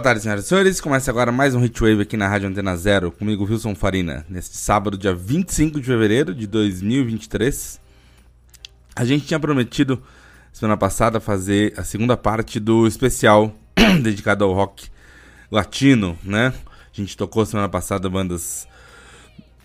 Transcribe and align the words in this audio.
Boa 0.00 0.04
tarde, 0.04 0.22
senhoras 0.22 0.46
e 0.46 0.48
senhores. 0.48 0.80
Começa 0.80 1.10
agora 1.10 1.30
mais 1.30 1.54
um 1.54 1.62
Hitwave 1.62 2.00
aqui 2.00 2.16
na 2.16 2.26
Rádio 2.26 2.48
Antena 2.48 2.74
Zero, 2.74 3.12
comigo, 3.12 3.44
Wilson 3.44 3.74
Farina, 3.74 4.24
neste 4.30 4.56
sábado, 4.56 4.96
dia 4.96 5.14
25 5.14 5.78
de 5.78 5.84
fevereiro 5.84 6.34
de 6.34 6.46
2023. 6.46 7.78
A 8.96 9.04
gente 9.04 9.26
tinha 9.26 9.38
prometido, 9.38 10.02
semana 10.54 10.78
passada, 10.78 11.20
fazer 11.20 11.74
a 11.76 11.84
segunda 11.84 12.16
parte 12.16 12.58
do 12.58 12.86
especial 12.86 13.54
dedicado 14.02 14.42
ao 14.42 14.54
rock 14.54 14.88
latino, 15.50 16.18
né? 16.24 16.46
A 16.46 16.96
gente 16.96 17.14
tocou 17.14 17.44
semana 17.44 17.68
passada 17.68 18.08
bandas 18.08 18.66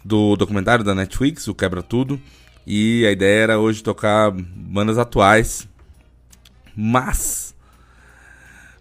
do 0.04 0.36
documentário 0.36 0.84
da 0.84 0.94
Netflix, 0.94 1.48
o 1.48 1.56
Quebra 1.56 1.82
Tudo, 1.82 2.20
e 2.68 3.06
a 3.08 3.12
ideia 3.14 3.44
era 3.44 3.58
hoje 3.58 3.82
tocar 3.82 4.32
bandas 4.32 4.98
atuais, 4.98 5.66
mas 6.76 7.55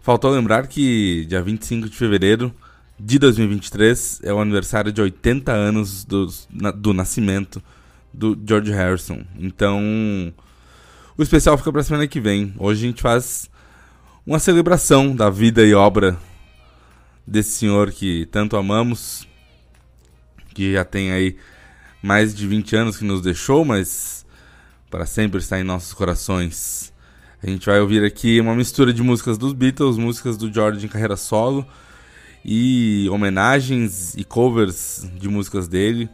Faltou 0.05 0.29
lembrar 0.29 0.67
que 0.67 1.25
dia 1.25 1.41
25 1.41 1.89
de 1.89 1.97
fevereiro 1.97 2.53
de 2.99 3.17
2023 3.17 4.21
é 4.21 4.31
o 4.31 4.39
aniversário 4.39 4.91
de 4.91 5.01
80 5.01 5.51
anos 5.51 6.05
do, 6.05 6.27
do 6.75 6.93
nascimento 6.93 7.59
do 8.13 8.39
George 8.47 8.71
Harrison. 8.71 9.25
Então, 9.35 9.81
o 11.17 11.23
especial 11.23 11.57
fica 11.57 11.71
para 11.71 11.81
semana 11.81 12.07
que 12.07 12.19
vem. 12.19 12.53
Hoje 12.59 12.85
a 12.85 12.87
gente 12.87 13.01
faz 13.01 13.49
uma 14.27 14.37
celebração 14.37 15.15
da 15.15 15.31
vida 15.31 15.65
e 15.65 15.73
obra 15.73 16.15
desse 17.25 17.57
senhor 17.57 17.89
que 17.89 18.27
tanto 18.27 18.57
amamos, 18.57 19.27
que 20.53 20.73
já 20.73 20.85
tem 20.85 21.13
aí 21.13 21.35
mais 22.03 22.35
de 22.35 22.45
20 22.45 22.75
anos 22.75 22.97
que 22.97 23.03
nos 23.03 23.21
deixou, 23.21 23.65
mas 23.65 24.23
para 24.87 25.07
sempre 25.07 25.39
está 25.39 25.59
em 25.59 25.63
nossos 25.63 25.93
corações. 25.95 26.93
A 27.45 27.49
gente 27.51 27.67
vai 27.67 27.79
ouvir 27.79 28.03
aqui 28.03 28.41
uma 28.41 28.55
mistura 28.55 28.91
de 28.91 29.03
músicas 29.03 29.37
dos 29.37 29.53
Beatles, 29.53 29.97
músicas 29.97 30.35
do 30.35 30.51
George 30.51 30.83
em 30.83 30.89
carreira 30.89 31.15
solo 31.15 31.63
e 32.43 33.07
homenagens 33.11 34.15
e 34.15 34.23
covers 34.23 35.07
de 35.13 35.29
músicas 35.29 35.67
dele. 35.67 36.09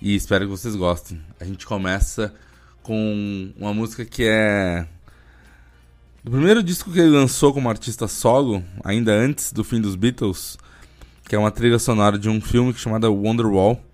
E 0.00 0.14
espero 0.14 0.46
que 0.46 0.50
vocês 0.50 0.74
gostem. 0.74 1.20
A 1.38 1.44
gente 1.44 1.66
começa 1.66 2.32
com 2.82 3.52
uma 3.58 3.74
música 3.74 4.06
que 4.06 4.24
é 4.24 4.86
do 6.24 6.30
primeiro 6.30 6.62
disco 6.62 6.90
que 6.90 6.98
ele 6.98 7.10
lançou 7.10 7.52
como 7.52 7.68
artista 7.68 8.08
solo, 8.08 8.64
ainda 8.82 9.12
antes 9.12 9.52
do 9.52 9.62
fim 9.62 9.82
dos 9.82 9.96
Beatles, 9.96 10.56
que 11.28 11.36
é 11.36 11.38
uma 11.38 11.50
trilha 11.50 11.78
sonora 11.78 12.18
de 12.18 12.30
um 12.30 12.40
filme 12.40 12.72
chamado 12.72 13.12
Wonderwall. 13.12 13.84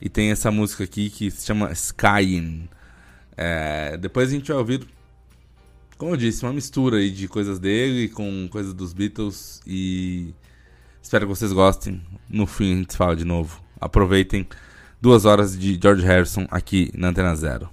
E 0.00 0.08
tem 0.08 0.32
essa 0.32 0.50
música 0.50 0.82
aqui 0.82 1.08
que 1.08 1.30
se 1.30 1.46
chama 1.46 1.70
Skyin. 1.70 2.68
É, 3.36 3.96
depois 3.96 4.28
a 4.28 4.32
gente 4.32 4.48
vai 4.48 4.56
ouvir, 4.56 4.86
como 5.96 6.12
eu 6.12 6.16
disse, 6.16 6.44
uma 6.44 6.52
mistura 6.52 6.98
aí 6.98 7.10
de 7.10 7.28
coisas 7.28 7.58
dele 7.58 8.08
com 8.08 8.48
coisas 8.50 8.74
dos 8.74 8.92
Beatles 8.92 9.60
e 9.66 10.34
espero 11.02 11.26
que 11.26 11.34
vocês 11.34 11.52
gostem. 11.52 12.02
No 12.28 12.46
fim 12.46 12.74
a 12.74 12.76
gente 12.78 12.96
fala 12.96 13.16
de 13.16 13.24
novo. 13.24 13.62
Aproveitem 13.80 14.46
duas 15.00 15.24
horas 15.24 15.58
de 15.58 15.78
George 15.80 16.04
Harrison 16.04 16.46
aqui 16.50 16.90
na 16.94 17.08
Antena 17.08 17.34
Zero. 17.34 17.68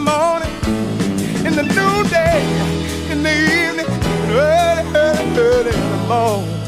morning, 0.00 0.54
in 1.46 1.54
the 1.54 1.62
noonday, 1.62 2.40
in 3.10 3.22
the 3.22 3.30
evening, 3.30 3.86
early, 4.30 4.84
early, 4.96 5.38
early 5.38 5.74
in 5.74 5.90
the 5.90 6.06
morning. 6.08 6.59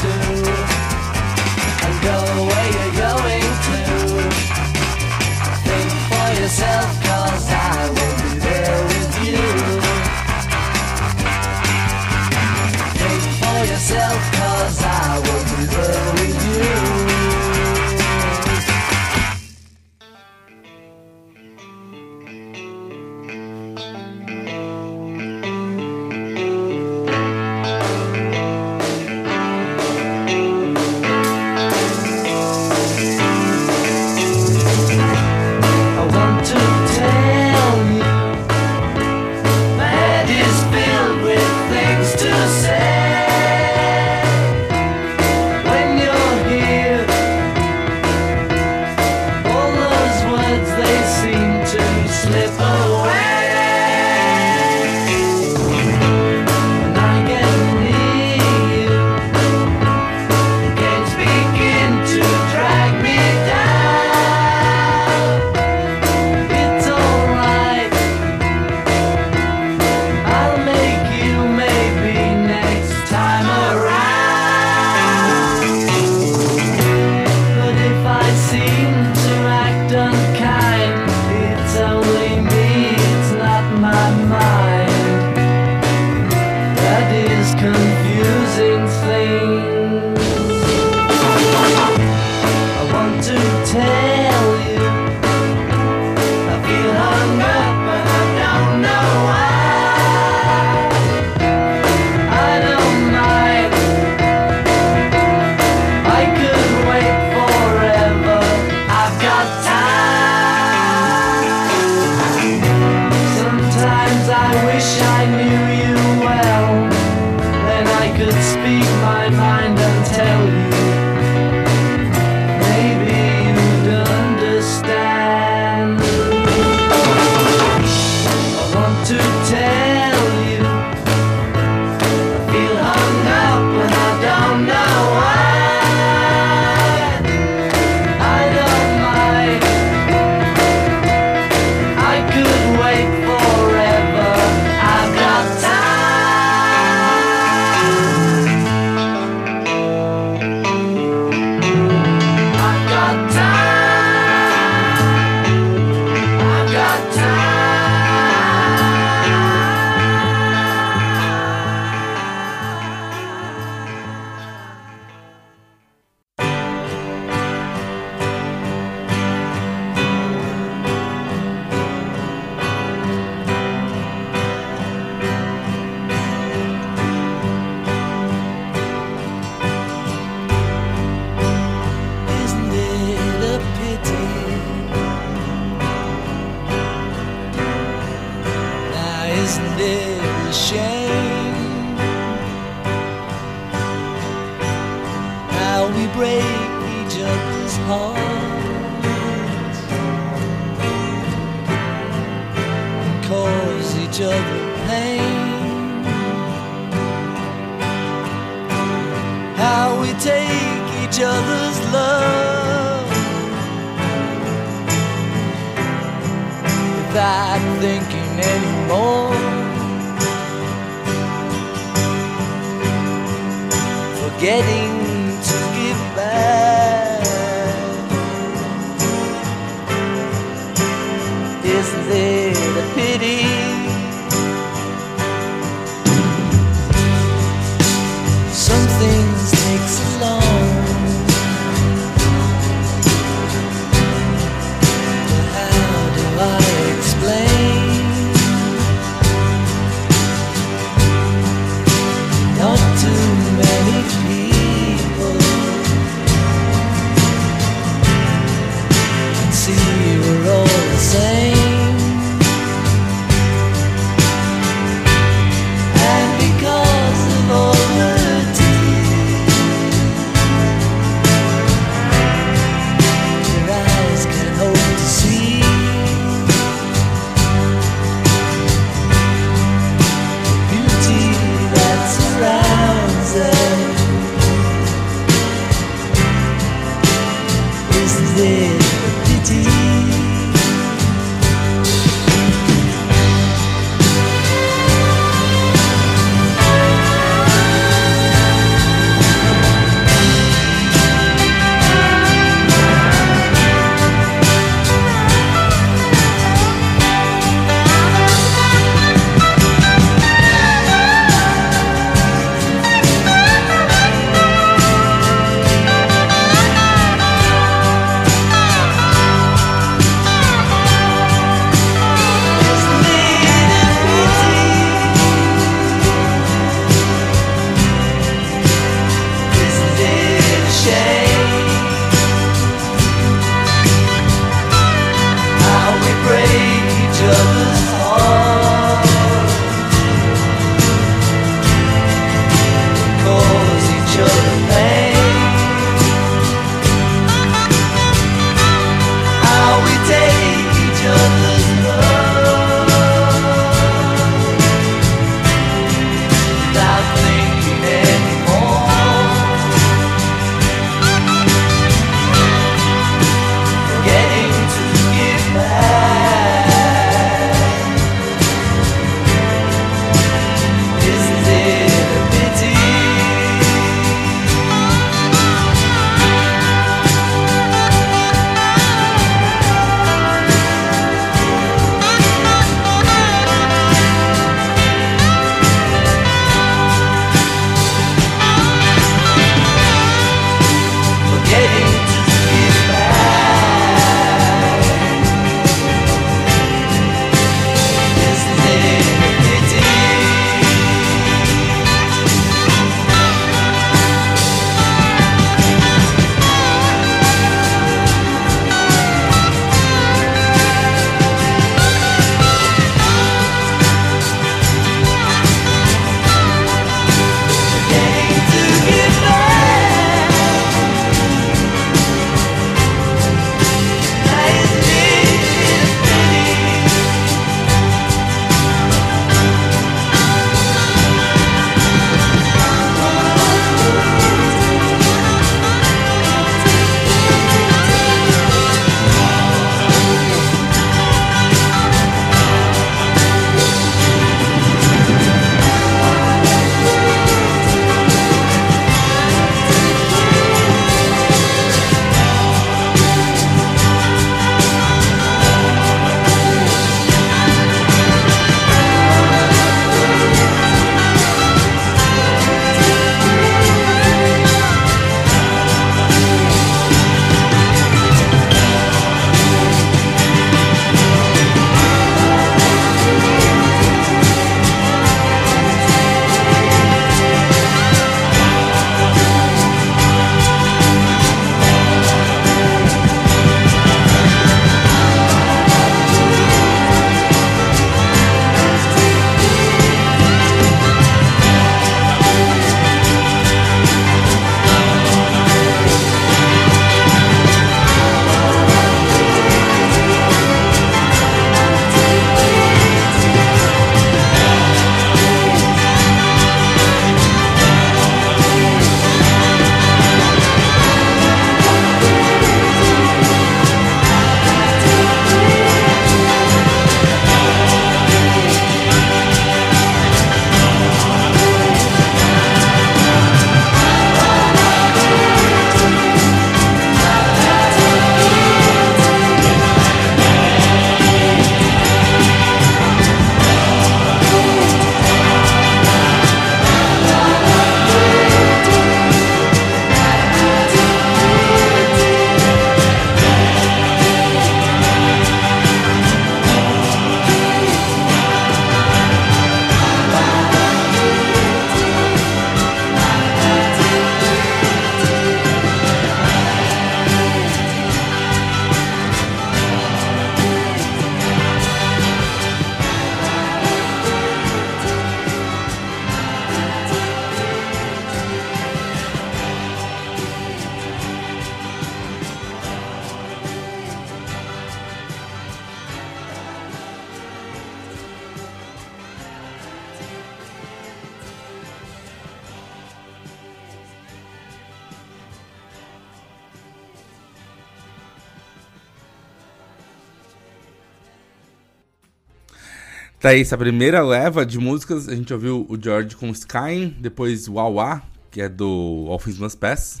Aí 593.30 593.42
essa 593.42 593.56
primeira 593.56 594.02
leva 594.02 594.44
de 594.44 594.58
músicas. 594.58 595.08
A 595.08 595.14
gente 595.14 595.32
ouviu 595.32 595.64
o 595.68 595.80
George 595.80 596.16
com 596.16 596.28
Sky, 596.30 596.92
depois 596.98 597.46
Wawa, 597.46 598.02
que 598.28 598.42
é 598.42 598.48
do 598.48 599.06
All 599.08 599.20
Things 599.20 599.38
Must 599.38 599.56
Pass. 599.56 600.00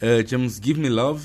Uh, 0.00 0.22
tivemos 0.22 0.60
Give 0.62 0.80
Me 0.80 0.88
Love. 0.88 1.24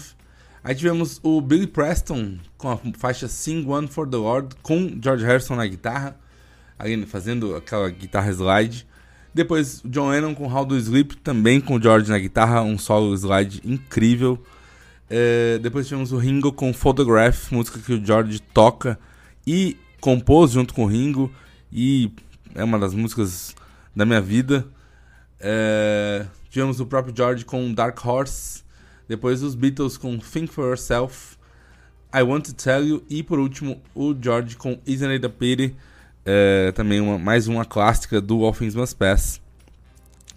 Aí 0.63 0.73
tivemos 0.73 1.19
o 1.21 1.39
Billy 1.39 1.67
Preston 1.67 2.39
com 2.57 2.71
a 2.71 2.79
faixa 2.97 3.27
Sing 3.27 3.63
One 3.67 3.87
for 3.87 4.09
the 4.09 4.17
Lord, 4.17 4.55
com 4.63 4.97
George 4.99 5.23
Harrison 5.23 5.55
na 5.55 5.67
guitarra, 5.67 6.19
aí 6.79 7.05
fazendo 7.05 7.55
aquela 7.55 7.87
guitarra 7.91 8.31
slide. 8.31 8.87
Depois 9.31 9.79
John 9.85 10.09
Lennon 10.09 10.33
com 10.33 10.51
How 10.51 10.65
Do 10.65 10.75
Sleep, 10.75 11.17
também 11.17 11.61
com 11.61 11.75
o 11.75 11.79
George 11.79 12.09
na 12.09 12.17
guitarra, 12.17 12.63
um 12.63 12.79
solo 12.79 13.13
slide 13.13 13.61
incrível. 13.63 14.43
Uh, 15.05 15.59
depois 15.59 15.87
tivemos 15.87 16.11
o 16.11 16.17
Ringo 16.17 16.51
com 16.51 16.73
Photograph, 16.73 17.51
música 17.51 17.77
que 17.77 17.93
o 17.93 18.03
George 18.03 18.39
toca 18.39 18.97
e 19.45 19.77
compôs 20.01 20.51
junto 20.51 20.73
com 20.73 20.83
o 20.83 20.87
Ringo, 20.87 21.31
e 21.71 22.11
é 22.53 22.63
uma 22.63 22.77
das 22.77 22.93
músicas 22.93 23.55
da 23.95 24.05
minha 24.05 24.19
vida. 24.19 24.67
Uh, 25.39 26.27
tivemos 26.49 26.79
o 26.79 26.85
próprio 26.85 27.15
George 27.15 27.45
com 27.45 27.73
Dark 27.73 28.03
Horse, 28.05 28.63
depois 29.07 29.41
os 29.41 29.55
Beatles 29.55 29.97
com 29.97 30.17
Think 30.17 30.51
For 30.51 30.65
Yourself, 30.65 31.37
I 32.13 32.21
Want 32.23 32.47
To 32.47 32.53
Tell 32.53 32.83
You, 32.83 33.03
e 33.09 33.23
por 33.23 33.39
último 33.39 33.81
o 33.95 34.13
George 34.19 34.57
com 34.57 34.79
Isn't 34.85 35.13
It 35.13 35.25
a 35.25 35.29
Pity, 35.29 35.75
uh, 36.25 36.73
também 36.73 36.99
uma, 36.99 37.17
mais 37.17 37.47
uma 37.47 37.63
clássica 37.63 38.19
do 38.19 38.43
All 38.43 38.53
Things 38.53 38.75
Must 38.75 38.95
Pass. 38.95 39.39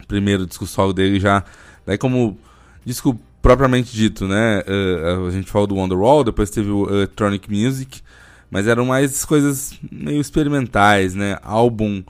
Primeiro 0.06 0.46
disco 0.46 0.66
solo 0.66 0.92
dele 0.92 1.18
já, 1.18 1.44
daí 1.86 1.96
como 1.96 2.38
disco 2.84 3.18
propriamente 3.40 3.94
dito, 3.94 4.26
né? 4.26 4.62
Uh, 4.66 5.26
a 5.26 5.30
gente 5.30 5.50
falou 5.50 5.66
do 5.66 5.74
Wonderwall, 5.74 6.24
depois 6.24 6.50
teve 6.50 6.70
o 6.70 6.88
Electronic 6.88 7.50
Music, 7.50 8.02
mas 8.50 8.66
eram 8.66 8.86
mais 8.86 9.24
coisas 9.24 9.78
meio 9.90 10.20
experimentais, 10.20 11.14
né? 11.14 11.38
Álbum 11.42 12.02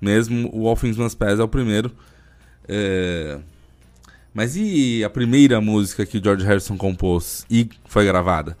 mesmo, 0.00 0.50
o 0.52 0.68
All 0.68 0.76
Things 0.76 0.96
Must 0.96 1.16
Pass 1.16 1.38
é 1.38 1.42
o 1.42 1.48
primeiro. 1.48 1.90
É... 2.68 3.38
Mas 4.32 4.56
e 4.56 5.04
a 5.04 5.10
primeira 5.10 5.60
música 5.60 6.04
que 6.04 6.18
o 6.18 6.22
George 6.22 6.44
Harrison 6.44 6.76
compôs 6.76 7.46
e 7.48 7.70
foi 7.84 8.04
gravada? 8.04 8.56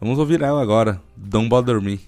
Vamos 0.00 0.18
ouvir 0.18 0.40
ela 0.42 0.62
agora, 0.62 1.00
Don't 1.16 1.48
Bother 1.48 1.82
Me. 1.82 2.00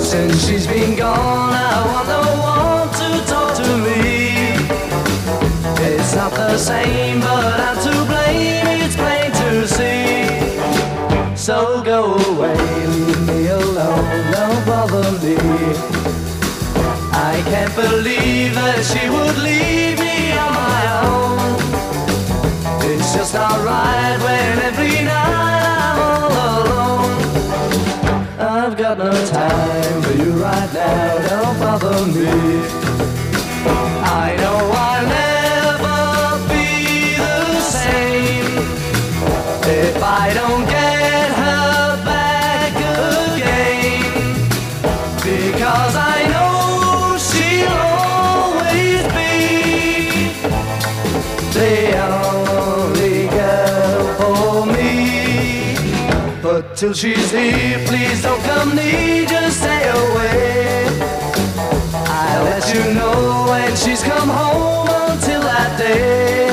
Since 0.00 0.46
she's 0.46 0.66
been 0.66 0.96
gone, 0.96 1.54
I 1.54 1.84
want 1.86 2.08
no 2.08 2.20
one 2.42 2.88
to 2.90 3.24
talk 3.26 3.54
to 3.56 3.78
me. 3.78 4.56
It's 5.86 6.14
not 6.14 6.34
the 6.34 6.58
same, 6.58 7.05
I 15.58 17.42
can't 17.48 17.74
believe 17.74 18.54
that 18.54 18.84
she 18.84 19.08
would 19.08 19.38
leave 19.38 19.98
me 19.98 20.36
on 20.36 20.52
my 20.52 20.82
own. 21.02 21.38
It's 22.90 23.14
just 23.14 23.32
not 23.32 23.64
right 23.64 24.18
when 24.20 24.58
every 24.68 25.02
night 25.02 25.64
I'm 25.80 25.98
all 26.08 26.30
alone. 26.60 27.16
I've 28.38 28.76
got 28.76 28.98
no 28.98 29.12
time 29.26 30.02
for 30.02 30.12
you 30.22 30.32
right 30.42 30.72
now, 30.74 31.28
don't 31.30 31.58
bother 31.58 32.04
me. 32.12 32.28
I 34.04 34.36
know 34.36 34.58
I'll 34.88 35.06
never 35.08 35.98
be 36.52 37.16
the 37.16 37.60
same 37.60 38.58
if 39.64 40.02
I 40.02 40.34
don't 40.34 40.75
till 56.76 56.92
she's 56.92 57.30
here, 57.30 57.82
please 57.86 58.22
don't 58.22 58.42
come 58.42 58.76
near, 58.76 59.24
just 59.24 59.60
stay 59.60 59.88
away. 59.88 60.86
I'll 62.06 62.44
let 62.44 62.74
you 62.74 62.92
know 62.92 63.46
when 63.48 63.74
she's 63.74 64.02
come 64.02 64.28
home 64.28 64.86
until 65.10 65.40
that 65.40 65.78
day. 65.78 66.52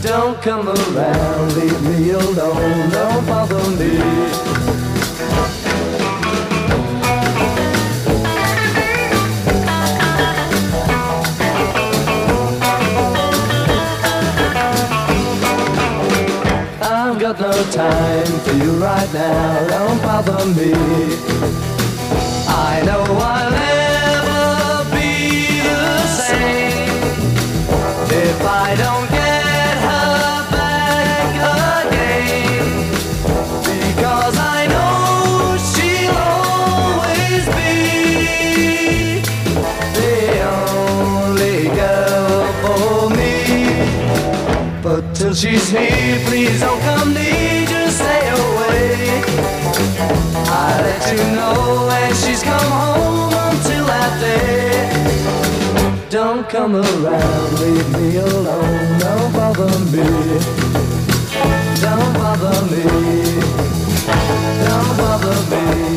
Don't 0.00 0.40
come 0.40 0.66
around, 0.66 1.54
leave 1.56 1.82
me 1.82 2.10
alone, 2.10 2.90
don't 2.90 3.26
bother 3.26 3.70
me. 3.76 4.81
Got 17.34 17.40
no 17.40 17.70
time 17.70 18.26
for 18.40 18.52
you 18.52 18.72
right 18.72 19.12
now, 19.14 19.66
don't 19.68 20.02
bother 20.02 20.44
me. 20.46 20.72
I 22.46 22.82
know 22.84 23.04
I'll 23.08 23.50
never 23.50 24.90
be 24.90 25.60
the 25.62 26.06
same 26.06 26.88
if 28.10 28.42
I 28.42 28.74
don't 28.76 29.08
get 29.10 29.76
her 29.88 30.50
back 30.52 31.34
again. 31.86 32.66
Because 33.64 34.36
I 34.36 34.66
know 34.66 35.56
she'll 35.70 36.18
always 36.36 37.44
be 37.56 37.74
the 39.96 40.16
only 40.52 41.58
girl 41.80 42.52
for 42.62 43.08
me. 43.16 43.34
But 44.82 45.02
till 45.14 45.34
she's 45.34 45.68
here, 45.70 45.91
come 56.62 56.76
around, 56.76 57.58
leave 57.58 57.90
me 57.98 58.16
alone, 58.18 58.98
don't 59.00 59.32
bother 59.32 59.66
me. 59.90 60.04
Don't 61.82 62.14
bother 62.14 62.62
me. 62.70 62.84
Don't 64.64 64.96
bother 64.96 65.38
me. 65.50 65.91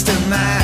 it's 0.00 0.04
tonight. 0.04 0.57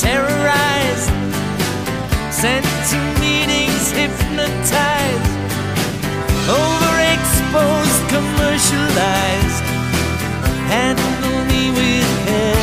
terrorized, 0.00 1.10
sent 2.30 2.64
to 2.90 2.98
meetings, 3.20 3.90
hypnotized, 3.90 5.32
overexposed, 6.46 8.00
commercialized. 8.08 9.64
Handle 10.70 11.44
me 11.50 11.70
with 11.72 12.26
care. 12.26 12.57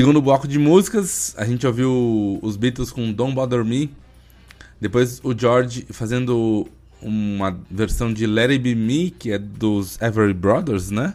Segundo 0.00 0.22
bloco 0.22 0.48
de 0.48 0.58
músicas, 0.58 1.34
a 1.36 1.44
gente 1.44 1.66
ouviu 1.66 2.38
os 2.40 2.56
Beatles 2.56 2.90
com 2.90 3.12
Don't 3.12 3.34
Bother 3.34 3.62
Me. 3.62 3.90
Depois 4.80 5.20
o 5.22 5.38
George 5.38 5.86
fazendo 5.90 6.66
uma 7.02 7.60
versão 7.70 8.10
de 8.10 8.26
Let 8.26 8.48
It 8.48 8.60
Be 8.60 8.74
Me, 8.74 9.10
que 9.10 9.30
é 9.30 9.38
dos 9.38 10.00
Everly 10.00 10.32
Brothers, 10.32 10.90
né? 10.90 11.12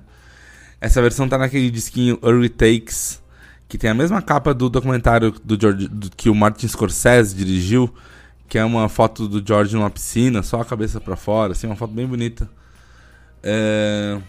Essa 0.79 1.01
versão 1.01 1.27
tá 1.27 1.35
naquele 1.35 1.71
disquinho 1.71 2.19
Early 2.21 2.47
Takes, 2.47 3.23
que 3.67 3.75
tem 3.75 3.89
a 3.89 3.93
mesma 3.95 4.21
capa 4.21 4.53
do 4.53 4.69
documentário 4.69 5.31
do 5.43 5.59
George, 5.59 5.87
do- 5.87 6.11
que 6.11 6.29
o 6.29 6.35
Martin 6.35 6.67
Scorsese 6.67 7.33
dirigiu, 7.35 7.91
que 8.47 8.59
é 8.59 8.63
uma 8.63 8.87
foto 8.87 9.27
do 9.27 9.43
George 9.43 9.75
numa 9.75 9.89
piscina, 9.89 10.43
só 10.43 10.61
a 10.61 10.65
cabeça 10.65 11.01
pra 11.01 11.15
fora, 11.15 11.53
assim, 11.53 11.65
uma 11.65 11.75
foto 11.75 11.91
bem 11.91 12.05
bonita. 12.05 12.47
É, 13.41 14.21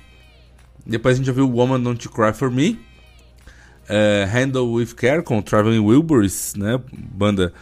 Depois 0.86 1.16
a 1.16 1.18
gente 1.18 1.28
ouviu 1.28 1.46
Woman 1.46 1.78
Don't 1.82 2.02
You 2.06 2.10
Cry 2.10 2.32
For 2.32 2.50
Me. 2.50 2.85
É, 3.88 4.28
Handle 4.30 4.72
With 4.72 4.94
Care 4.94 5.22
com 5.22 5.40
Traveling 5.40 5.78
Wilburys, 5.78 6.54
né? 6.56 6.80
Banda 6.92 7.52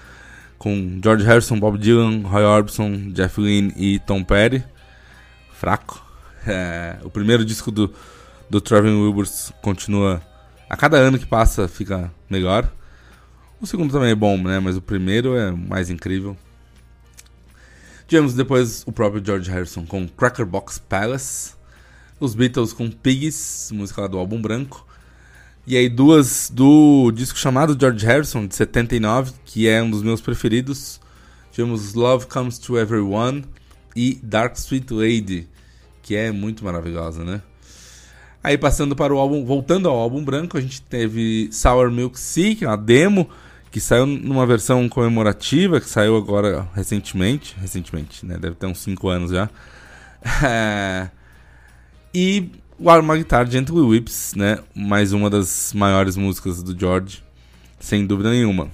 com 0.59 0.99
George 1.03 1.25
Harrison, 1.25 1.61
Bob 1.61 1.79
Dylan, 1.79 2.23
Roy 2.27 2.43
Orbison, 2.43 3.11
Jeff 3.13 3.41
Lynne 3.41 3.73
e 3.77 3.99
Tom 3.99 4.25
Petty. 4.25 4.65
Fraco. 5.53 6.03
É, 6.47 6.97
o 7.03 7.11
primeiro 7.11 7.45
disco 7.45 7.71
do, 7.71 7.93
do 8.49 8.61
Traveling 8.61 9.01
Wilburys 9.01 9.53
continua... 9.63 10.23
A 10.69 10.77
cada 10.77 10.97
ano 10.97 11.19
que 11.19 11.27
passa 11.27 11.69
fica 11.69 12.11
melhor. 12.29 12.71
O 13.61 13.67
segundo 13.67 13.93
também 13.93 14.11
é 14.11 14.15
bom, 14.15 14.37
né? 14.39 14.59
Mas 14.59 14.77
o 14.77 14.81
primeiro 14.81 15.37
é 15.37 15.51
mais 15.51 15.91
incrível. 15.91 16.37
Tivemos 18.07 18.35
depois 18.35 18.83
o 18.87 18.93
próprio 18.93 19.25
George 19.25 19.51
Harrison 19.51 19.87
com 19.87 20.09
Cracker 20.09 20.47
Box 20.47 20.79
Palace. 20.79 21.53
Os 22.19 22.35
Beatles 22.35 22.73
com 22.73 22.91
Pigs, 22.91 23.71
música 23.73 24.03
lá 24.03 24.07
do 24.07 24.19
álbum 24.19 24.41
branco. 24.41 24.87
E 25.67 25.79
aí 25.79 25.89
duas 25.89 26.51
do 26.53 27.11
disco 27.11 27.39
chamado 27.39 27.75
George 27.79 28.05
Harrison, 28.05 28.47
de 28.47 28.55
79, 28.55 29.33
que 29.47 29.67
é 29.67 29.83
um 29.83 29.91
dos 29.91 30.03
meus 30.03 30.21
preferidos. 30.21 31.01
Tivemos 31.51 31.95
Love 31.95 32.27
Comes 32.27 32.59
to 32.59 32.79
Everyone 32.79 33.47
e 33.97 34.21
Dark 34.23 34.57
Sweet 34.57 34.93
Lady, 34.93 35.49
que 36.03 36.15
é 36.15 36.31
muito 36.31 36.63
maravilhosa, 36.63 37.25
né? 37.25 37.41
Aí 38.43 38.59
passando 38.59 38.95
para 38.95 39.15
o 39.15 39.19
álbum, 39.19 39.43
voltando 39.43 39.89
ao 39.89 39.97
álbum 39.97 40.23
branco, 40.23 40.59
a 40.59 40.61
gente 40.61 40.83
teve 40.83 41.49
Sour 41.51 41.91
Milk 41.91 42.21
Sea, 42.21 42.55
que 42.55 42.67
é 42.67 42.69
uma 42.69 42.77
demo, 42.77 43.27
que 43.71 43.81
saiu 43.81 44.05
numa 44.05 44.47
versão 44.47 44.87
comemorativa, 44.87 45.81
que 45.81 45.89
saiu 45.89 46.15
agora 46.15 46.69
recentemente, 46.75 47.57
recentemente, 47.59 48.27
né? 48.27 48.37
Deve 48.37 48.55
ter 48.57 48.67
uns 48.67 48.81
5 48.81 49.09
anos 49.09 49.31
já. 49.31 49.49
É, 50.43 51.11
e 52.15 52.51
o 52.85 52.91
Arma 52.91 53.17
Guitar 53.17 53.51
Gently 53.51 53.81
Whips, 53.81 54.35
né? 54.37 54.59
Mais 54.75 55.15
uma 55.15 55.31
das 55.31 55.73
maiores 55.73 56.19
músicas 56.19 56.63
do 56.63 56.79
George, 56.79 57.25
sem 57.81 58.07
dúvida 58.07 58.29
nenhuma. 58.29 58.71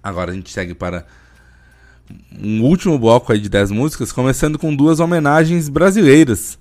Agora 0.00 0.30
a 0.30 0.34
gente 0.34 0.52
segue 0.52 0.74
para 0.74 1.04
um 2.40 2.62
último 2.62 2.96
bloco 2.96 3.32
aí 3.32 3.40
de 3.40 3.48
10 3.48 3.72
músicas, 3.72 4.12
começando 4.12 4.60
com 4.60 4.72
duas 4.72 5.00
homenagens 5.00 5.68
brasileiras. 5.68 6.56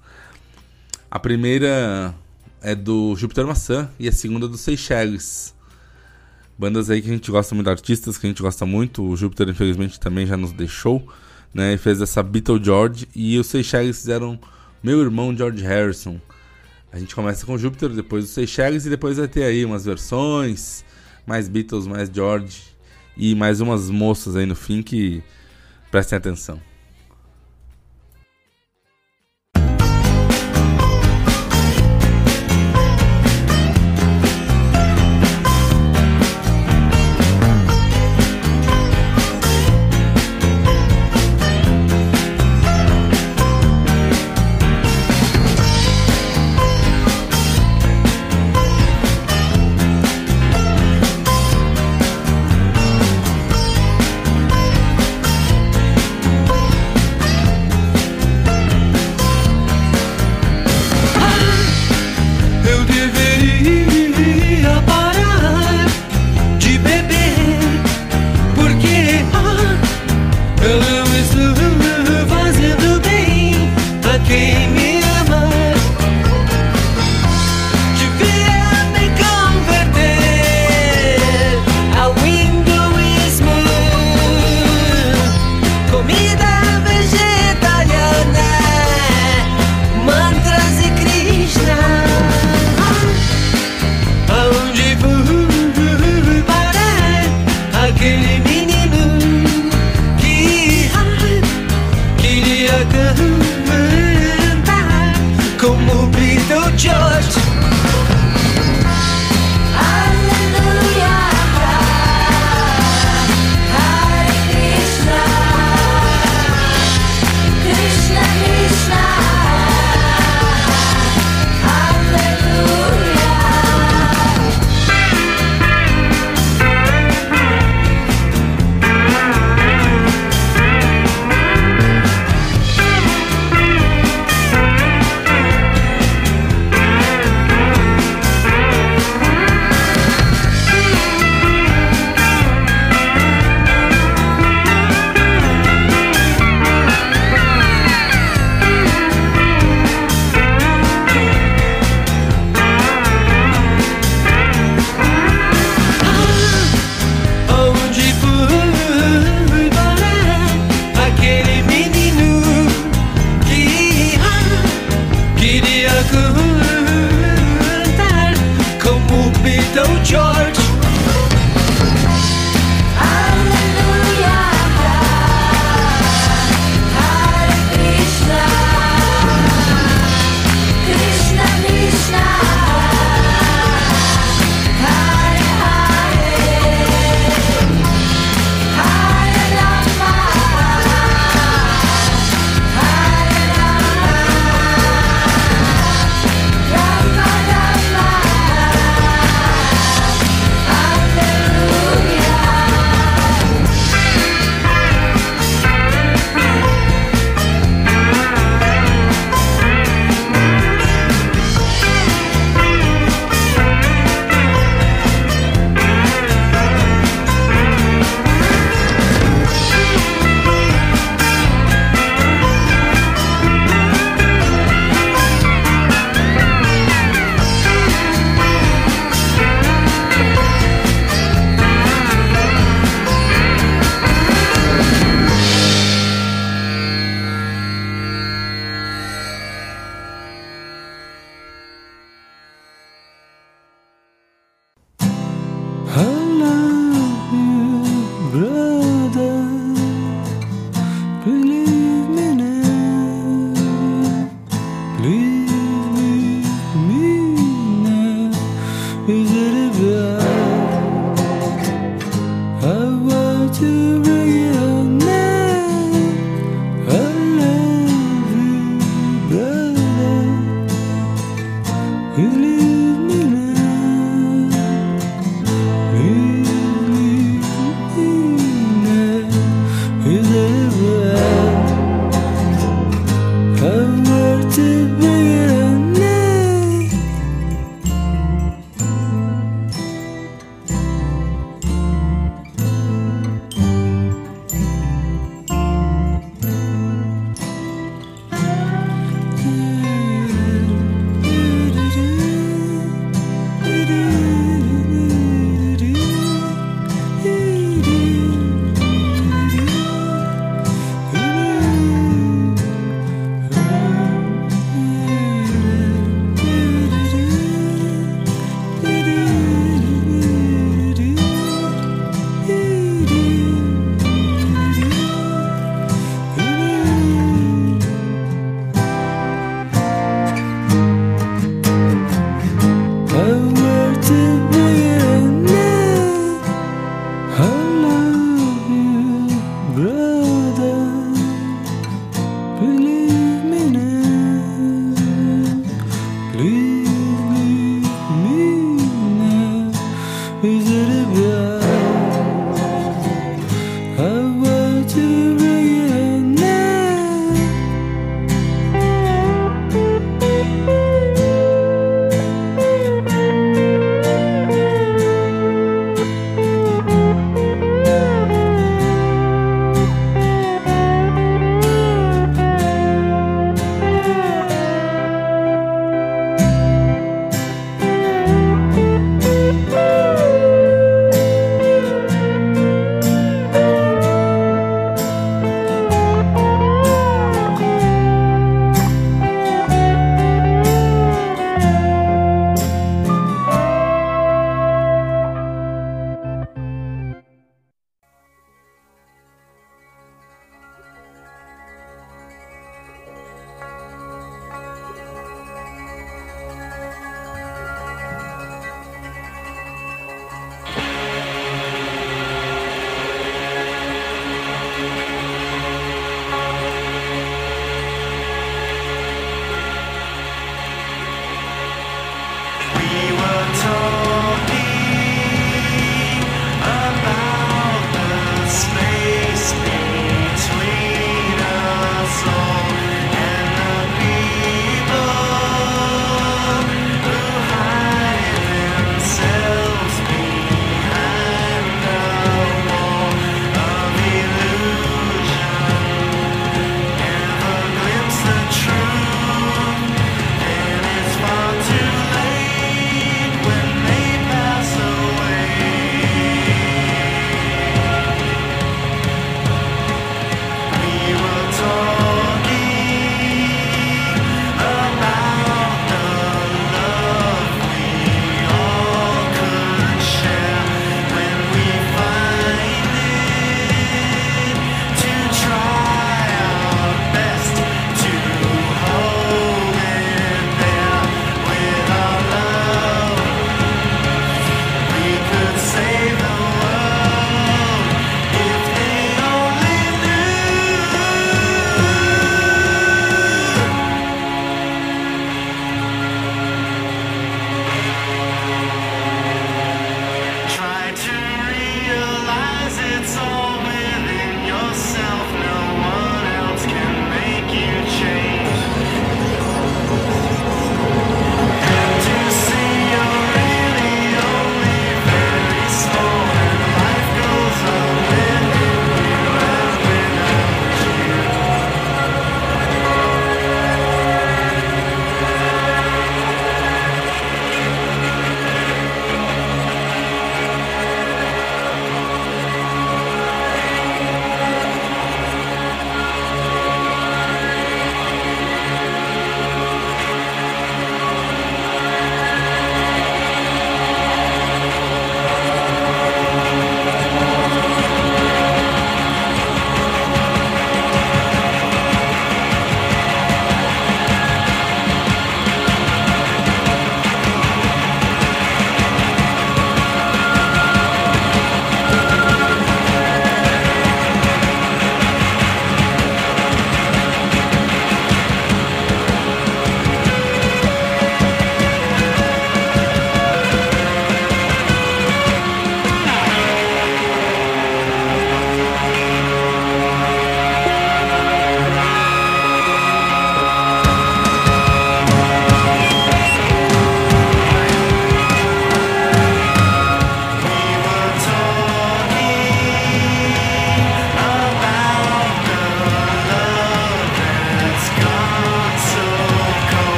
A 1.12 1.20
primeira 1.20 2.16
é 2.64 2.74
do 2.74 3.16
Júpiter 3.16 3.46
Maçã 3.46 3.88
e 4.00 4.08
a 4.08 4.12
segunda 4.12 4.48
do 4.48 4.58
Seychelles. 4.58 5.54
Bandas 6.58 6.90
aí 6.90 7.00
que 7.00 7.10
a 7.12 7.14
gente 7.14 7.30
gosta 7.30 7.54
muito, 7.54 7.70
artistas 7.70 8.18
que 8.18 8.26
a 8.26 8.30
gente 8.30 8.42
gosta 8.42 8.66
muito. 8.66 9.04
O 9.04 9.16
Júpiter, 9.16 9.50
infelizmente, 9.50 10.00
também 10.00 10.26
já 10.26 10.36
nos 10.36 10.52
deixou, 10.52 11.08
né? 11.54 11.76
E 11.76 11.78
fez 11.78 12.02
essa 12.02 12.24
Beatle 12.24 12.60
George. 12.60 13.08
E 13.14 13.38
os 13.38 13.46
Seychelles 13.46 14.00
fizeram 14.00 14.40
Meu 14.84 15.02
Irmão 15.02 15.34
George 15.34 15.64
Harrison. 15.64 16.20
A 16.92 17.00
gente 17.00 17.16
começa 17.16 17.46
com 17.46 17.58
Júpiter, 17.58 17.88
depois 17.88 18.26
os 18.26 18.32
Seychelles 18.32 18.86
e 18.86 18.90
depois 18.90 19.18
vai 19.18 19.30
ter 19.30 19.46
aí 19.46 19.64
umas 19.64 19.86
versões, 19.86 20.84
mais 21.26 21.48
Beatles, 21.48 21.88
mais 21.88 22.10
George 22.14 22.64
e 23.16 23.34
mais 23.34 23.62
umas 23.62 23.90
moças 23.90 24.36
aí 24.36 24.46
no 24.46 24.56
fim 24.56 24.84
que 24.84 25.24
prestem 25.90 26.18
atenção. 26.18 26.60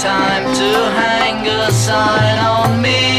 time 0.00 0.44
to 0.54 0.70
hang 0.96 1.46
a 1.46 1.70
sign 1.70 2.38
on 2.38 2.80
me. 2.80 3.09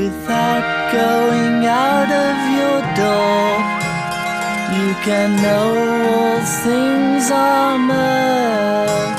without 0.00 0.64
going 0.92 1.66
out 1.66 2.10
of 2.26 2.36
your 2.58 2.80
door. 3.02 3.48
You 4.78 4.90
can 5.06 5.28
know 5.44 5.68
all 6.12 6.40
things 6.64 7.24
are 7.30 7.76
earth 7.90 9.18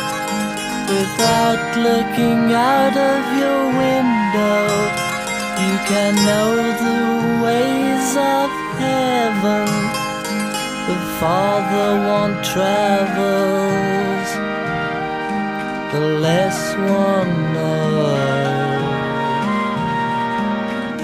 without 0.95 1.63
looking 1.87 2.41
out 2.77 2.95
of 3.11 3.21
your 3.41 3.61
window. 3.83 4.61
You 5.65 5.75
can 5.91 6.13
know 6.27 6.49
the 6.85 7.01
ways 7.45 8.09
of 8.37 8.47
heaven. 8.83 9.69
The 10.89 10.97
farther 11.19 11.91
one 12.17 12.35
travels, 12.53 14.29
the 15.93 16.03
less 16.25 16.59
one 17.03 17.31
knows 17.53 18.30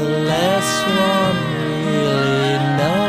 unless 0.07 0.69
one 1.09 1.37
really 1.59 2.55
knows. 2.77 3.07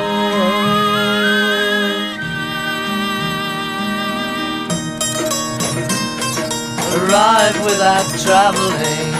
Arrive 6.97 7.59
without 7.65 8.09
traveling. 8.25 9.11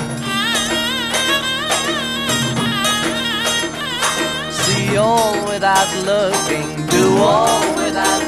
See 4.61 4.97
all 4.97 5.35
without 5.47 5.91
looking, 6.05 6.87
do 6.87 7.05
all 7.19 7.61
without 7.77 8.28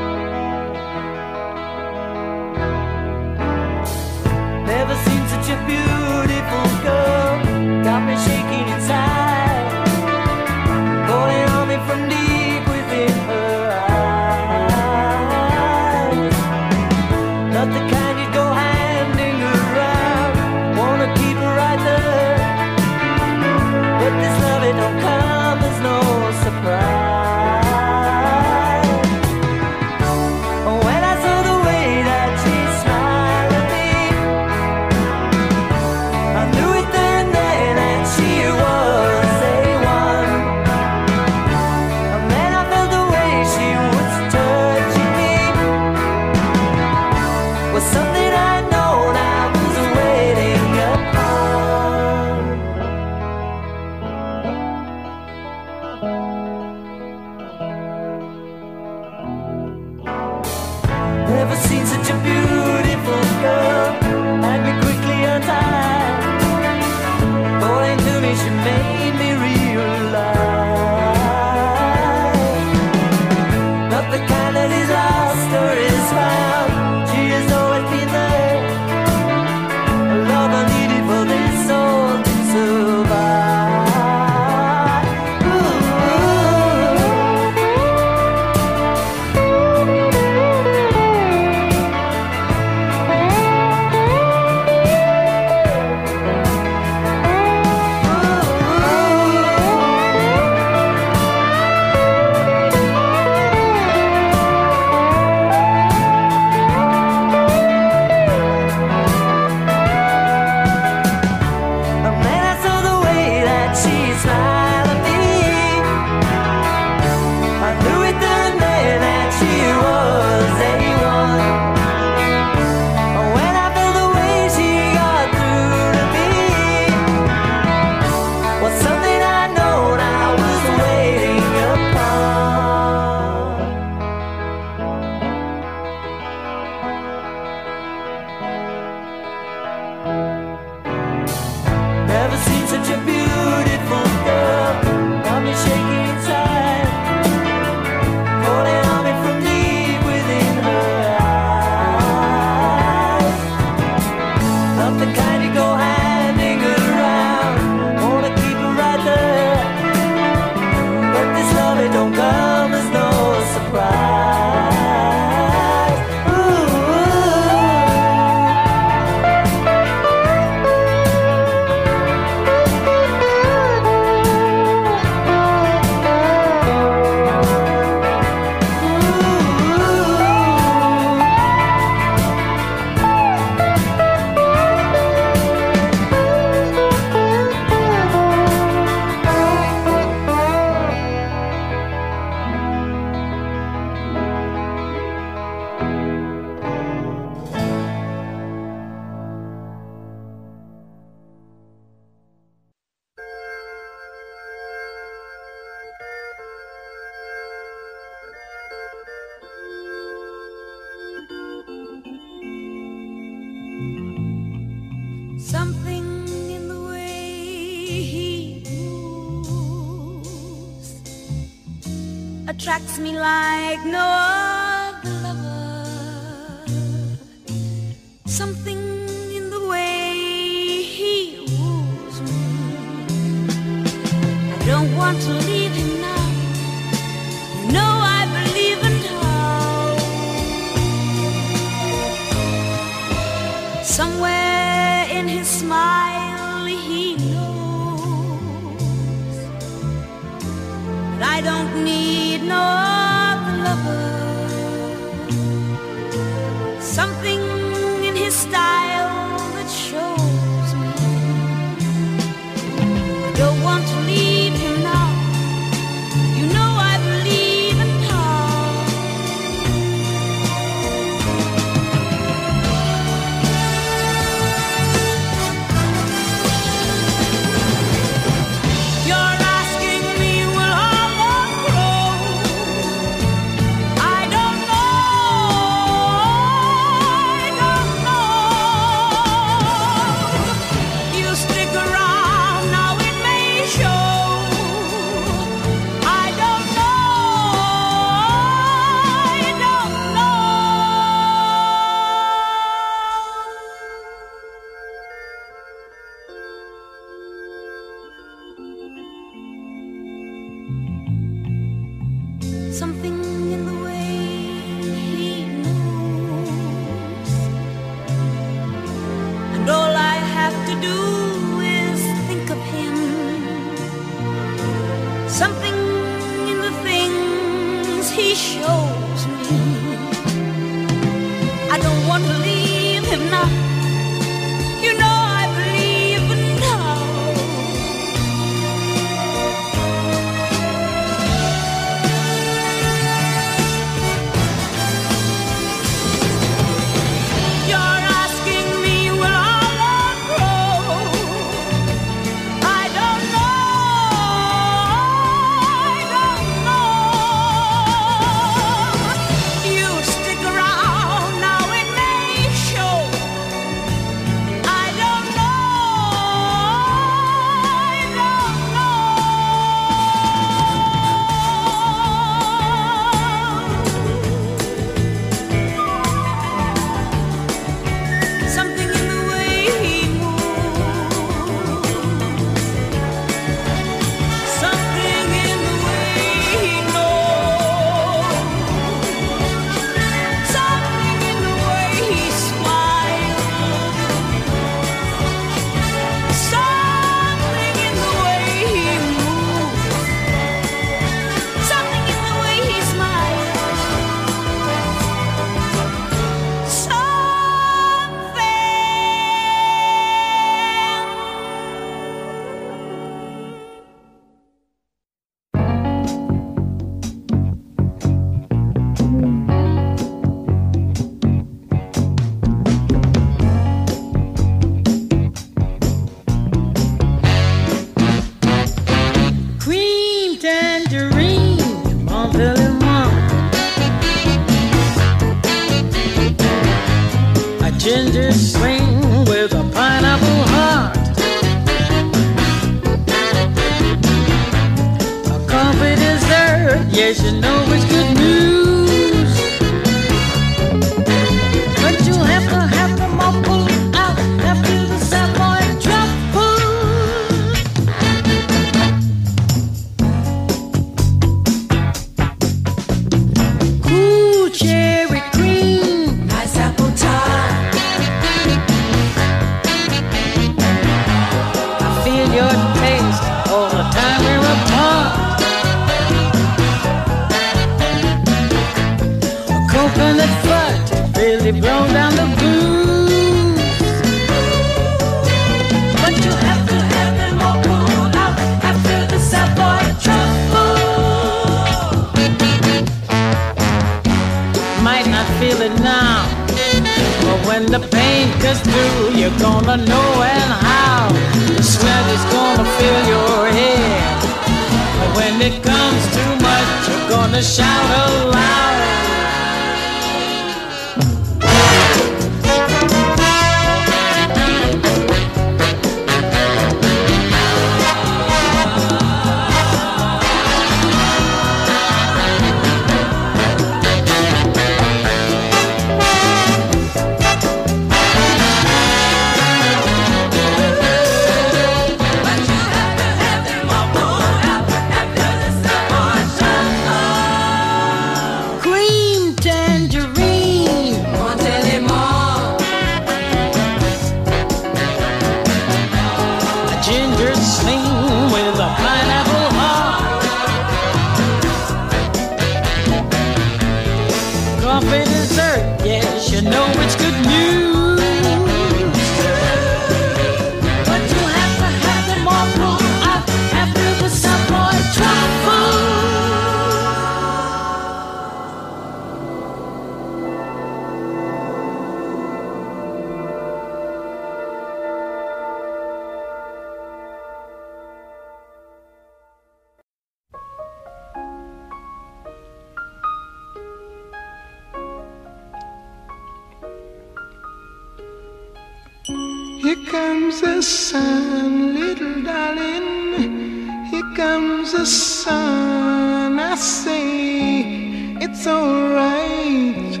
comes 594.64 594.72
the 594.72 594.86
sun. 594.86 596.38
I 596.38 596.54
say 596.56 598.16
it's 598.20 598.46
alright. 598.46 600.00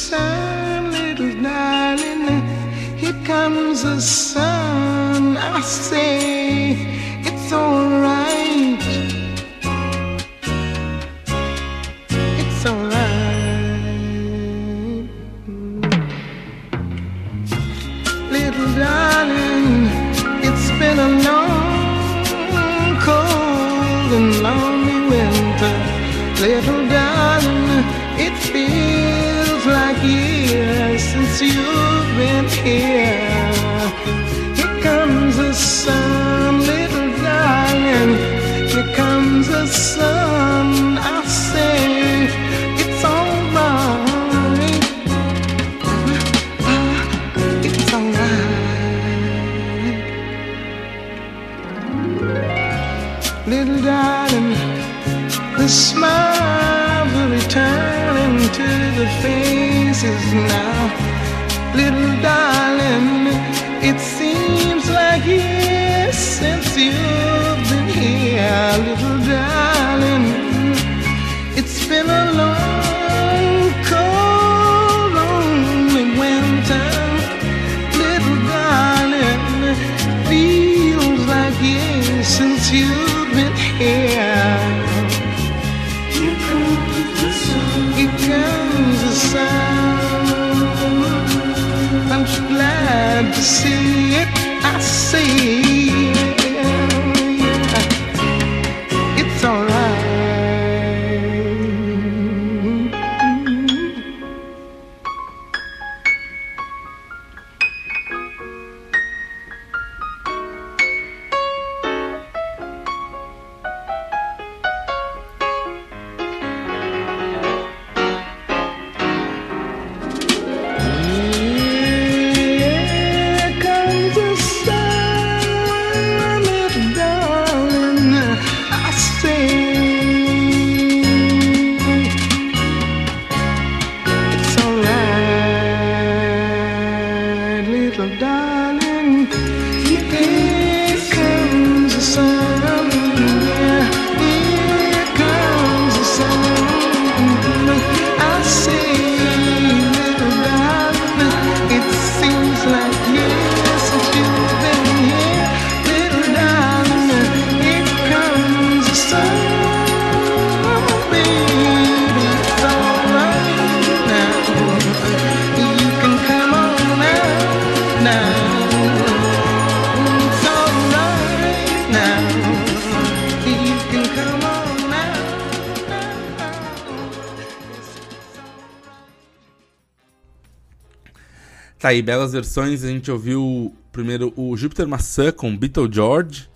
Tá 181.89 181.93
aí, 181.93 182.03
belas 182.03 182.33
versões. 182.33 182.83
A 182.83 182.87
gente 182.87 183.09
ouviu 183.09 183.75
primeiro 183.91 184.31
o 184.35 184.55
Júpiter 184.55 184.87
Maçã 184.87 185.31
com 185.31 185.57
Beatle 185.57 185.91
George. 185.91 186.47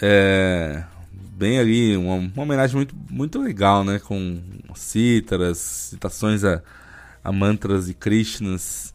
É, 0.00 0.84
bem 1.32 1.58
ali, 1.58 1.96
uma, 1.96 2.14
uma 2.14 2.42
homenagem 2.44 2.76
muito, 2.76 2.94
muito 3.10 3.42
legal, 3.42 3.82
né? 3.82 3.98
Com 3.98 4.40
cítaras, 4.76 5.58
citações 5.58 6.44
a, 6.44 6.62
a 7.24 7.32
mantras 7.32 7.88
e 7.88 7.94
Krishnas. 7.94 8.94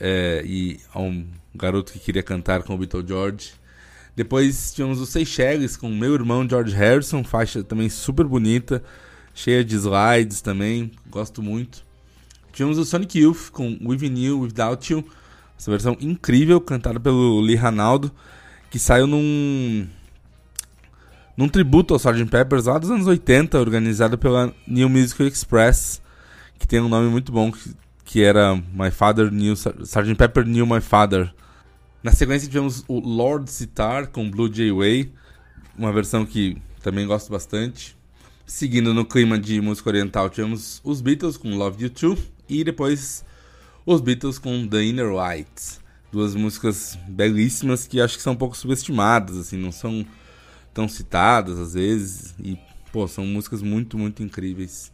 é, 0.00 0.42
e 0.46 0.80
a 0.94 1.02
um 1.02 1.26
garoto 1.54 1.92
que 1.92 1.98
queria 1.98 2.22
cantar 2.22 2.62
com 2.62 2.74
o 2.74 2.78
Beatle 2.78 3.04
George. 3.06 3.52
Depois 4.16 4.72
tivemos 4.72 5.02
os 5.02 5.10
Seychelles 5.10 5.76
com 5.76 5.90
Meu 5.90 6.14
Irmão 6.14 6.48
George 6.48 6.74
Harrison, 6.74 7.22
faixa 7.22 7.62
também 7.62 7.90
super 7.90 8.24
bonita, 8.24 8.82
cheia 9.34 9.62
de 9.62 9.76
slides 9.76 10.40
também, 10.40 10.92
gosto 11.10 11.42
muito. 11.42 11.87
Tivemos 12.58 12.76
o 12.76 12.84
Sonic 12.84 13.20
Youth 13.20 13.50
com 13.52 13.78
With 13.84 14.02
You, 14.02 14.40
Without 14.40 14.92
You, 14.92 15.04
essa 15.56 15.70
versão 15.70 15.96
incrível, 16.00 16.60
cantada 16.60 16.98
pelo 16.98 17.40
Lee 17.40 17.54
Ranaldo, 17.54 18.10
que 18.68 18.80
saiu 18.80 19.06
num, 19.06 19.86
num 21.36 21.48
tributo 21.48 21.94
ao 21.94 22.00
Sgt. 22.00 22.24
Peppers 22.28 22.64
lá 22.64 22.76
dos 22.76 22.90
anos 22.90 23.06
80, 23.06 23.60
organizado 23.60 24.18
pela 24.18 24.52
New 24.66 24.88
Musical 24.88 25.28
Express, 25.28 26.02
que 26.58 26.66
tem 26.66 26.80
um 26.80 26.88
nome 26.88 27.08
muito 27.08 27.30
bom, 27.30 27.52
que, 27.52 27.76
que 28.04 28.22
era 28.24 28.56
My 28.56 28.90
Father 28.90 29.30
Knew, 29.30 29.52
Sgt. 29.52 30.16
Pepper 30.16 30.44
Knew 30.44 30.66
My 30.66 30.80
Father. 30.80 31.32
Na 32.02 32.10
sequência 32.10 32.48
tivemos 32.48 32.84
o 32.88 32.98
Lord 32.98 33.48
Sitar 33.52 34.08
com 34.08 34.28
Blue 34.28 34.52
Jay 34.52 34.72
Way, 34.72 35.12
uma 35.78 35.92
versão 35.92 36.26
que 36.26 36.60
também 36.82 37.06
gosto 37.06 37.30
bastante. 37.30 37.96
Seguindo 38.44 38.92
no 38.92 39.04
clima 39.04 39.38
de 39.38 39.60
música 39.60 39.90
oriental, 39.90 40.28
tivemos 40.28 40.80
os 40.82 41.00
Beatles 41.00 41.36
com 41.36 41.56
Love 41.56 41.84
You 41.84 41.90
Too 41.90 42.18
e 42.48 42.64
depois 42.64 43.24
os 43.84 44.00
Beatles 44.00 44.38
com 44.38 44.66
The 44.66 44.82
Inner 44.84 45.12
Light. 45.12 45.78
Duas 46.10 46.34
músicas 46.34 46.98
belíssimas 47.08 47.86
que 47.86 48.00
acho 48.00 48.16
que 48.16 48.22
são 48.22 48.32
um 48.32 48.36
pouco 48.36 48.56
subestimadas, 48.56 49.36
assim, 49.36 49.56
não 49.58 49.70
são 49.70 50.06
tão 50.72 50.88
citadas 50.88 51.58
às 51.58 51.74
vezes 51.74 52.34
e 52.42 52.58
pô, 52.92 53.06
são 53.06 53.26
músicas 53.26 53.60
muito, 53.62 53.98
muito 53.98 54.22
incríveis. 54.22 54.90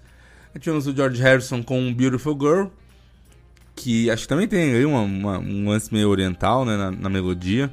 Aí 0.55 0.61
tivemos 0.61 0.87
o 0.87 0.95
George 0.95 1.21
Harrison 1.23 1.63
com 1.63 1.93
Beautiful 1.95 2.37
Girl, 2.41 2.67
que 3.77 4.11
acho 4.11 4.23
que 4.23 4.29
também 4.29 4.49
tem 4.49 4.73
aí 4.75 4.85
uma, 4.85 5.01
uma- 5.03 5.39
um 5.39 5.69
lance 5.69 5.93
meio 5.93 6.09
oriental 6.09 6.65
né, 6.65 6.77
na, 6.77 6.91
na 6.91 7.09
melodia, 7.09 7.73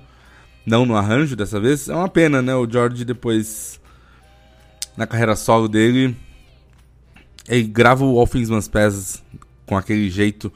não 0.65 0.85
no 0.85 0.95
arranjo 0.95 1.35
dessa 1.35 1.59
vez. 1.59 1.89
É 1.89 1.95
uma 1.95 2.09
pena, 2.09 2.41
né? 2.41 2.53
O 2.55 2.69
George 2.69 3.03
depois, 3.05 3.79
na 4.97 5.07
carreira 5.07 5.35
solo 5.35 5.67
dele, 5.67 6.15
ele 7.47 7.63
grava 7.63 8.03
o 8.05 8.19
All 8.19 8.27
Things 8.27 8.49
Must 8.49 8.69
Pass 8.69 9.23
com 9.71 9.77
aquele 9.77 10.09
jeito 10.09 10.51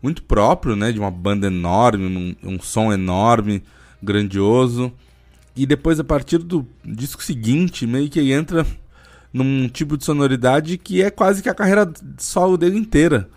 muito 0.00 0.22
próprio, 0.22 0.76
né? 0.76 0.92
De 0.92 1.00
uma 1.00 1.10
banda 1.10 1.48
enorme, 1.48 2.36
um, 2.44 2.50
um 2.50 2.60
som 2.60 2.92
enorme, 2.92 3.60
grandioso. 4.00 4.92
E 5.56 5.66
depois, 5.66 5.98
a 5.98 6.04
partir 6.04 6.38
do 6.38 6.64
disco 6.84 7.24
seguinte, 7.24 7.88
meio 7.88 8.08
que 8.08 8.20
ele 8.20 8.32
entra 8.32 8.64
num 9.32 9.68
tipo 9.68 9.96
de 9.96 10.04
sonoridade 10.04 10.78
que 10.78 11.02
é 11.02 11.10
quase 11.10 11.42
que 11.42 11.48
a 11.48 11.54
carreira 11.54 11.92
solo 12.18 12.56
dele 12.56 12.78
inteira. 12.78 13.28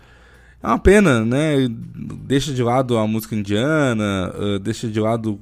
É 0.62 0.68
uma 0.68 0.78
pena, 0.78 1.24
né? 1.24 1.66
Deixa 1.68 2.52
de 2.52 2.62
lado 2.62 2.96
a 2.96 3.04
música 3.04 3.34
indiana, 3.34 4.32
eh, 4.32 4.58
deixa 4.60 4.86
de 4.86 5.00
lado 5.00 5.40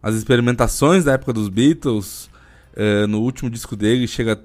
as 0.00 0.14
experimentações 0.14 1.02
da 1.02 1.14
época 1.14 1.32
dos 1.32 1.48
Beatles. 1.48 2.30
Eh, 2.76 3.08
no 3.08 3.22
último 3.22 3.50
disco 3.50 3.74
dele 3.74 4.06
chega 4.06 4.40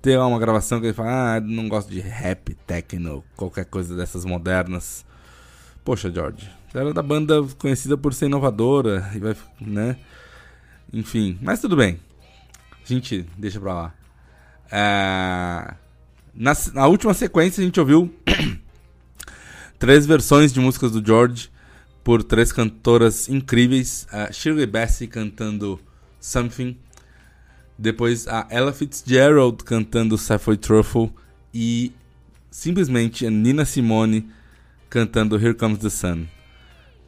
ter 0.00 0.18
uma 0.18 0.38
gravação 0.38 0.80
que 0.80 0.86
ele 0.86 0.94
fala: 0.94 1.36
Ah, 1.36 1.40
não 1.40 1.68
gosto 1.68 1.90
de 1.90 2.00
rap, 2.00 2.54
techno, 2.66 3.24
qualquer 3.36 3.64
coisa 3.64 3.96
dessas 3.96 4.24
modernas. 4.24 5.04
Poxa, 5.84 6.10
George, 6.12 6.50
era 6.74 6.92
da 6.92 7.02
banda 7.02 7.42
conhecida 7.58 7.96
por 7.96 8.14
ser 8.14 8.26
inovadora, 8.26 9.10
e 9.14 9.18
vai, 9.18 9.36
né? 9.60 9.96
Enfim, 10.92 11.38
mas 11.40 11.60
tudo 11.60 11.76
bem. 11.76 11.98
A 12.84 12.86
gente 12.86 13.26
deixa 13.36 13.60
pra 13.60 13.74
lá. 13.74 13.94
É, 14.70 15.74
na, 16.34 16.52
na 16.74 16.86
última 16.86 17.12
sequência 17.12 17.60
a 17.60 17.64
gente 17.64 17.80
ouviu 17.80 18.12
três 19.78 20.06
versões 20.06 20.52
de 20.52 20.60
músicas 20.60 20.92
do 20.92 21.04
George 21.04 21.50
por 22.04 22.22
três 22.22 22.52
cantoras 22.52 23.28
incríveis. 23.28 24.06
A 24.10 24.32
Shirley 24.32 24.66
Bassey 24.66 25.06
cantando 25.06 25.80
Something. 26.20 26.76
Depois 27.80 28.28
a 28.28 28.46
Ella 28.50 28.74
Fitzgerald 28.74 29.64
cantando 29.64 30.18
Savoy 30.18 30.58
Truffle. 30.58 31.10
E 31.52 31.90
simplesmente 32.50 33.26
a 33.26 33.30
Nina 33.30 33.64
Simone 33.64 34.30
cantando 34.90 35.36
Here 35.36 35.54
Comes 35.54 35.78
the 35.78 35.88
Sun. 35.88 36.26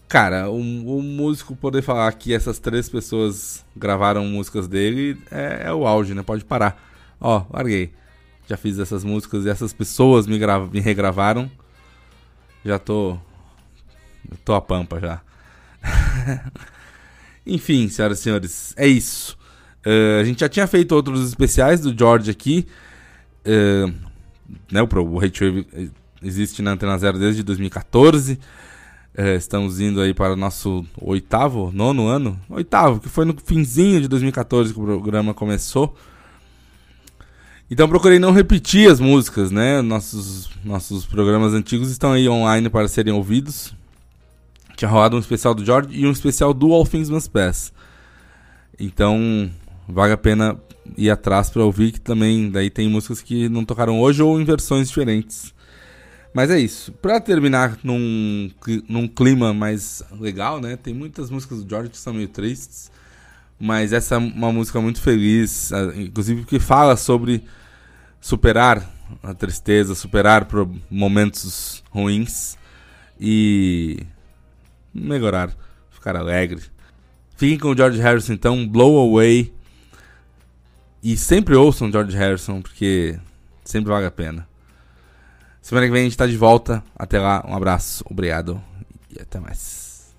Cara, 0.09 0.49
o, 0.49 0.57
o 0.57 1.03
músico 1.03 1.55
poder 1.55 1.83
falar 1.83 2.11
que 2.15 2.33
essas 2.33 2.59
três 2.59 2.89
pessoas 2.89 3.63
gravaram 3.77 4.25
músicas 4.25 4.67
dele 4.67 5.19
é, 5.31 5.65
é 5.67 5.73
o 5.75 5.87
auge, 5.87 6.15
né? 6.15 6.23
Pode 6.23 6.43
parar. 6.43 6.83
Ó, 7.21 7.45
larguei. 7.51 7.93
Já 8.49 8.57
fiz 8.57 8.79
essas 8.79 9.05
músicas 9.05 9.45
e 9.45 9.51
essas 9.51 9.75
pessoas 9.75 10.27
me, 10.27 10.39
me 10.73 10.81
regravaram. 10.81 11.51
Já 12.65 12.79
tô. 12.79 13.19
tô 14.43 14.55
a 14.55 14.61
pampa 14.63 14.99
já. 14.99 15.21
Enfim, 17.45 17.91
senhoras 17.91 18.21
e 18.21 18.23
senhores, 18.23 18.75
é 18.79 18.87
isso. 18.87 19.37
Eh, 19.85 20.21
a 20.21 20.25
gente 20.25 20.41
já 20.41 20.49
tinha 20.49 20.67
feito 20.67 20.95
outros 20.95 21.29
especiais 21.29 21.81
do 21.81 21.97
George 21.97 22.31
aqui. 22.31 22.67
Eh, 23.45 23.93
né, 24.71 24.83
o, 24.83 24.87
o 24.87 25.21
Hate 25.21 25.45
Wave 25.45 25.67
eh, 25.73 25.89
existe 26.23 26.63
na 26.63 26.73
Antena 26.73 26.97
Zero 26.99 27.19
desde 27.19 27.43
2014. 27.43 28.39
Eh, 29.15 29.35
estamos 29.37 29.81
indo 29.81 30.01
aí 30.01 30.15
para 30.15 30.33
o 30.33 30.37
nosso 30.37 30.87
oitavo, 31.01 31.71
nono 31.73 32.07
ano? 32.07 32.39
Oitavo, 32.49 33.01
que 33.01 33.09
foi 33.09 33.25
no 33.25 33.37
finzinho 33.45 34.01
de 34.01 34.09
2014 34.09 34.73
que 34.73 34.81
o 34.81 34.85
programa 34.85 35.35
começou. 35.35 35.95
Então 37.71 37.89
procurei 37.89 38.19
não 38.19 38.33
repetir 38.33 38.91
as 38.91 39.01
músicas, 39.01 39.51
né? 39.51 39.83
Nossos, 39.83 40.51
nossos 40.65 41.05
programas 41.05 41.53
antigos 41.55 41.91
estão 41.91 42.13
aí 42.13 42.29
online 42.29 42.69
para 42.69 42.89
serem 42.89 43.13
ouvidos. 43.13 43.75
Tinha 44.77 44.91
rolado 44.91 45.17
um 45.17 45.21
especial 45.21 45.55
do 45.55 45.65
George 45.65 45.89
e 45.93 46.07
um 46.07 46.11
especial 46.11 46.53
do 46.55 46.73
All 46.73 46.87
Things 46.87 47.09
Must 47.09 47.31
Pass. 47.31 47.73
Então 48.79 49.51
vale 49.89 50.13
a 50.13 50.17
pena 50.17 50.59
ir 50.97 51.11
atrás 51.11 51.51
para 51.51 51.65
ouvir, 51.65 51.93
que 51.93 52.01
também 52.01 52.51
daí 52.51 52.71
tem 52.71 52.89
músicas 52.89 53.21
que 53.21 53.49
não 53.49 53.65
tocaram 53.65 54.01
hoje 54.01 54.23
ou 54.23 54.41
em 54.41 54.45
versões 54.45 54.89
diferentes. 54.89 55.55
Mas 56.35 56.51
é 56.51 56.59
isso. 56.59 56.93
Pra 56.93 57.21
terminar 57.21 57.79
num, 57.85 58.51
num 58.89 59.07
clima 59.07 59.53
mais 59.53 60.03
legal, 60.19 60.61
né? 60.61 60.77
Tem 60.77 60.95
muitas 60.95 61.31
músicas 61.31 61.63
do 61.63 61.69
George 61.69 61.91
que 61.91 61.99
são 61.99 62.15
meio 62.15 62.29
tristes. 62.29 62.91
Mas 63.61 63.93
essa 63.93 64.17
é 64.17 64.19
uma 64.19 64.51
música 64.51 64.81
muito 64.81 65.01
feliz, 65.01 65.71
inclusive 65.95 66.45
que 66.45 66.59
fala 66.59 66.97
sobre 66.97 67.45
superar 68.21 68.91
a 69.23 69.33
tristeza, 69.35 69.95
superar 69.95 70.49
momentos 70.91 71.83
ruins 71.91 72.57
e 73.21 74.05
melhorar, 74.93 75.57
ficar 75.91 76.17
alegre. 76.17 76.61
Fiquem 77.37 77.59
com 77.59 77.69
o 77.69 77.77
George 77.77 78.01
Harrison 78.01 78.33
então, 78.33 78.67
Blow 78.67 78.99
Away. 78.99 79.53
E 81.03 81.17
sempre 81.17 81.57
ouçam 81.57 81.91
George 81.91 82.17
Harrison, 82.17 82.63
porque 82.63 83.19
sempre 83.65 83.91
vale 83.91 84.07
a 84.07 84.11
pena. 84.11 84.47
Semana 85.61 85.87
que 85.87 85.93
vem 85.93 86.03
a 86.03 86.05
gente 86.05 86.17
tá 86.17 86.27
de 86.27 86.37
volta. 86.37 86.83
Até 86.95 87.19
lá, 87.19 87.45
um 87.47 87.55
abraço, 87.55 88.05
obrigado 88.09 88.63
e 89.11 89.21
até 89.21 89.41
mais. 89.41 90.13